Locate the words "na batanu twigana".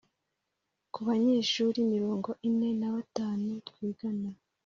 2.79-4.29